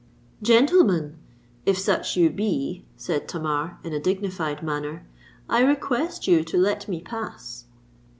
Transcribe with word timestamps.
"Gentlemen—if 0.41 1.77
such 1.77 2.17
you 2.17 2.31
be," 2.31 2.83
said 2.97 3.27
Tamar, 3.27 3.77
in 3.83 3.93
a 3.93 3.99
dignified 3.99 4.63
manner, 4.63 5.05
"I 5.47 5.59
request 5.61 6.27
you 6.27 6.43
to 6.43 6.57
let 6.57 6.87
me 6.87 7.01
pass." 7.01 7.65